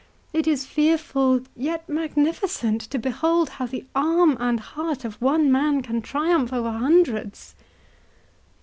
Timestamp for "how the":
3.49-3.85